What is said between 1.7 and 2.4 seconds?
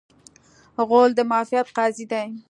قاضي دی.